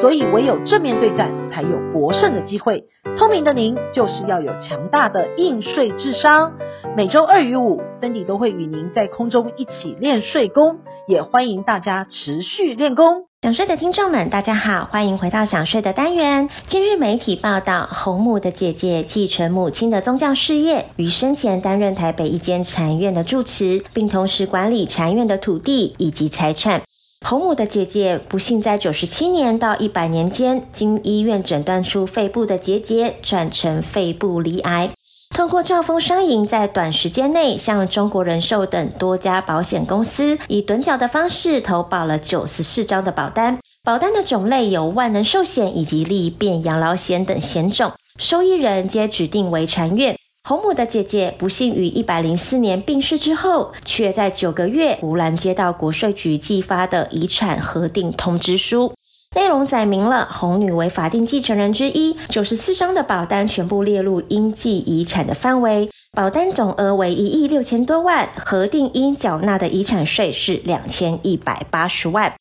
[0.00, 2.84] 所以唯有正面对战，才有博胜的机会。
[3.16, 6.52] 聪明的您，就是要有强大的应税智商。
[6.96, 13.24] 每周二与五，Cindy 都会与您在空中一起练税功，也欢迎大家持续练功。
[13.42, 16.48] 想睡的听众们，大家好，欢迎回到想睡的单元。
[16.66, 26.82] 今日媒体报道，红木的姐姐继承母亲的宗教事业，于生前担任台北一间禅院的住持，并同时管理禅院的土地以及财产。
[27.24, 34.90] 洪母的姐姐不幸在九十七年到一百年间，经医院诊断出肺部的结节转成肺部罹癌。
[35.30, 50.15] 透过兆丰商银，在短时间内向中国人寿等多家保险公司以趸缴的方式投保了九十四张的保单，保单的种类有万能寿险以及利变养老险等险种，受益人皆指定为禅院。
[50.48, 58.94] 洪母的姐姐不幸于一百零四年病逝之后，却在九个月忽然接到国税局寄发的遗产核定通知书，
[59.34, 72.32] 内容载明了洪女为法定继承人之一，九十四张的保单全部列入应继遗产的范围，保单总额为一亿六千多万，核定应缴纳的遗产税是两千一百八十万。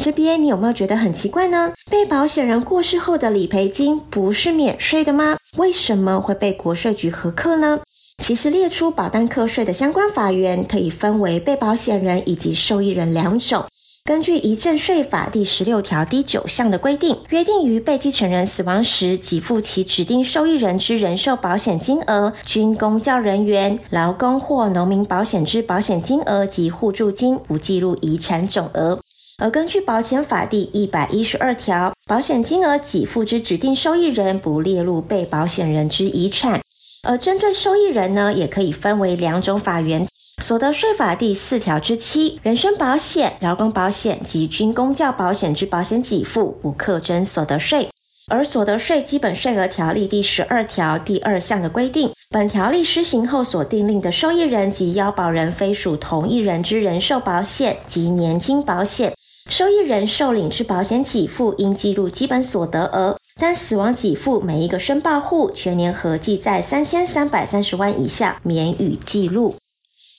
[0.00, 1.74] 这边你有没有觉得很奇怪呢？
[1.90, 5.36] 被保险人过世后的理赔金不是免税的吗？
[5.58, 7.80] 为什么会被国税局核课呢？
[8.24, 13.66] 其实列出保单课税的相关法源可以分为被保险人以及受益人两种。
[14.02, 28.98] 根据遗赠税法第十六条第九项的规定，约定于被继承人死亡时给付其指定受益人之人寿保险金额，军公教人员、劳工或农民保险之保险金额及互助金，不计入遗产总额。
[29.40, 36.60] 而根据保险法第一百一十二条，保险金额给付之指定受益人不列入被保险人之遗产。
[37.02, 40.06] 而针对受益人呢，也可以分为两种法源：
[40.42, 47.88] 所得税法第四条之七，人身保险、劳工保险及军公教保险之保险给付不课征所得税。
[48.28, 59.14] 而所得税基本税额条例第十二条第二项的规定，本条例施行后所订定的受益人及要保人非属同一人之人寿保险及年金保险。
[59.50, 69.56] 受益人受领之保险给付应计入基本所得额，但死亡给付每一个申报户全年合计在三千三百三十万以下，免予记录。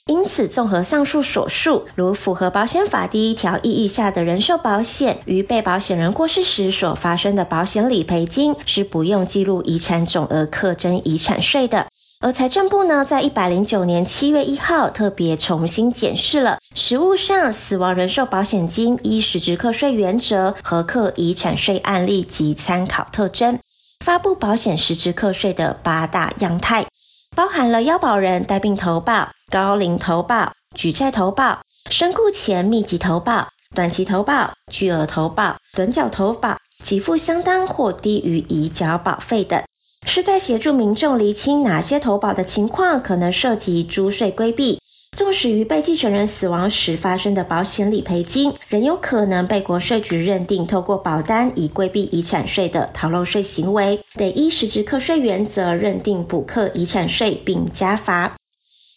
[0.06, 11.86] 因此，综合上述所述，如符合保险法第一条意义下的人寿保险，于被保险人过世时所发生的保险理赔金，是不用计入遗产总额课征遗产税的。
[12.22, 23.58] 而财政部呢，在一百零九年七月一号特别重新检视了实务上死亡人寿保险金依实质课税原则核课遗产税案例及参考特征，
[24.04, 26.86] 发布保险实质课税的八大样态，
[27.34, 31.58] 包含了要保人带病投保、高龄投保、举债投保、
[31.90, 39.60] 身故前密集投保、短期投保、巨额投保、趸缴投保、给付相当或低于已缴保费等。
[40.04, 44.78] 是在协助民众厘清哪些投保的情况可能涉及租税规避，
[45.16, 58.34] 纵使于被继承人死亡时发生的保险理赔金，仍有可能被国税局认定透过保单以规避遗产税的逃漏税行为，得依实质课税原则认定补课遗产税并加罚。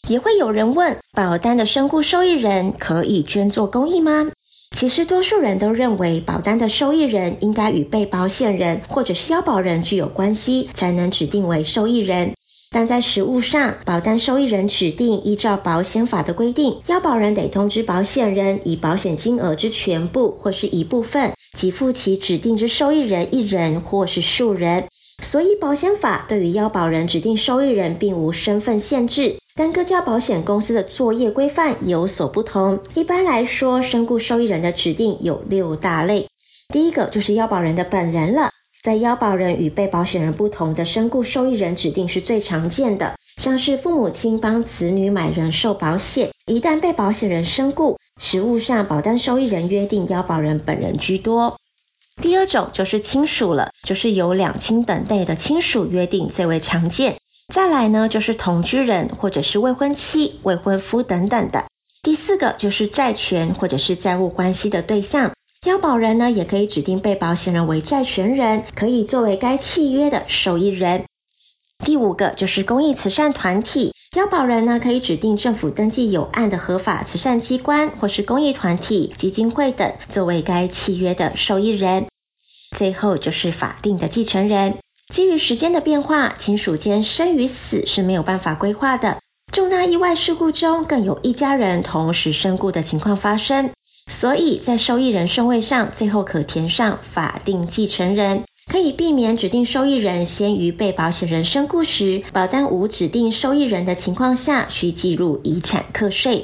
[0.07, 4.31] 也会有人问，保单的身故受益人可以捐做公益吗？
[4.75, 12.33] 其实，多数人都认为保单的受益人应该与被保险人或者是要保人具有关系，才能指定为受益人。
[12.71, 24.83] 但在实务上，保单受益人指定依照保险法的规定，要保人得通知保险人，以保险金额之全部或是一部分给付其指定之受益人一人或是数人。
[25.23, 29.37] 所以，保险法对于要保人指定受益人并无身份限制。
[29.57, 32.77] 但各家保险公司的作业规范有所不同。
[32.93, 36.27] 一般来说，身故受益人的指定有六大类。
[36.73, 38.49] 第一个就是要保人的本人了，
[38.83, 51.55] 在要保人与被保险人不同的身故受益人指定是最常见的，像是父母亲帮子女买人寿保险，一旦被保险人身故，实务上保单受益人约定要保人本人居多。
[52.21, 57.15] 第二种就是亲属了，就是由两亲等内的亲属约定最为常见。
[57.53, 61.63] 再来呢，就是同居人或者是未婚妻、未婚夫等等的。
[62.01, 65.31] 第四个就是债权或者是债务关系的对象，
[65.65, 71.03] 要保人呢也可以指定被保险人为债权人，可以作为该契约的受益人。
[71.83, 82.05] 第五个就是公益慈善团体，要保人呢，可以指定政府登记有案的合法慈善机关或是公益团体、基金会等，作为该契约的受益人。
[82.75, 84.77] 最后就是法定的继承人。
[85.13, 89.17] 基于时间的变化，亲属间生与死是没有办法规划的。
[89.51, 93.69] 重大意外事故中，更有一家人同时身故的情况发生，
[94.11, 98.43] 所以在受益人顺位上，最后可填上法定继承人。
[98.71, 106.43] 可以避免指定受益人先于被保险人身故时，保单无指定受益人的情况下，需计入遗产课税。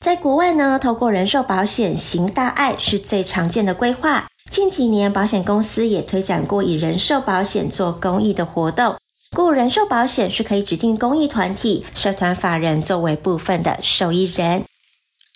[0.00, 4.26] 在国外呢，透过人寿保险行大爱是最常见的规划。
[4.50, 8.96] 近几年，保险公司也推展过以人寿保险做公益的活动，
[9.34, 14.64] 故人寿保险是可以指定公益团体、社团法人作为部分的受益人。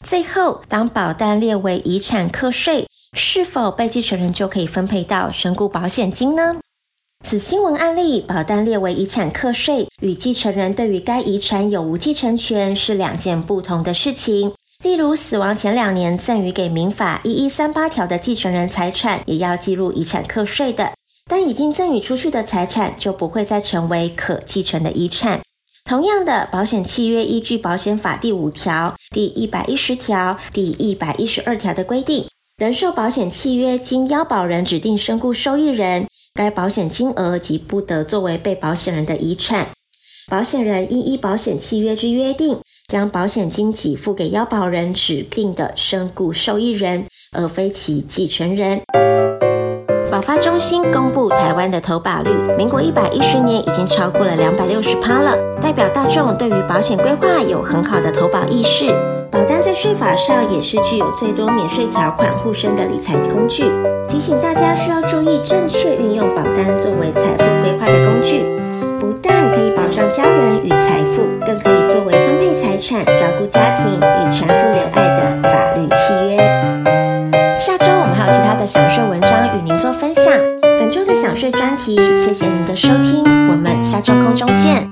[0.04, 2.86] 最后，当保单列为遗产课税。
[3.12, 6.58] 是否被继承人就可以分配到身故保险金呢？
[7.24, 14.52] 此新闻案例，保单列为遗产课税，与继承人对于该遗产有无继承权是两件不同的事情。
[14.82, 20.92] 例如，死亡前两年赠与给民法一一三八条的继承人财产，也要计入遗产课税的。
[21.28, 25.40] 但已经赠与出去的财产，就不会再成为可继承的遗产。
[25.84, 32.26] 同样的，保险契约依据保险法第五条、第一百一十条、第一百一十二条的规定。
[32.56, 39.68] 人寿保险契约经要保人指定身故受益人，该保险金额即不得作为被保险人的遗产。
[40.28, 42.58] 保险人应依保险契约之约定，
[42.90, 48.80] 将保险金给付给要保人指定的身故受益人，而非其继承人。
[50.10, 58.92] 保发中心公布台湾的投保率，民国一百一十年已经超过了两百六十趴了，代表大众对于保险规划有很好的投保意识。
[59.30, 63.70] 保单在税法上也是具有最多免税条款护身的理财工具，
[64.08, 68.44] 提醒大家需要注意正确运用保单作为财富规划的工具，
[69.32, 76.36] 但可以保障家人与财富，更可以作为分配财产、照顾家庭与全副留爱的法律契约。
[77.58, 80.32] 下周我们还有其他的享税文章与您做分享。
[80.62, 84.89] 本周的享税专题，谢谢您的收听，我们下周空中见。